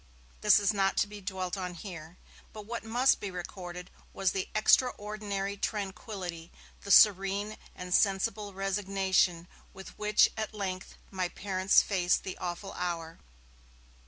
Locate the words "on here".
1.57-2.17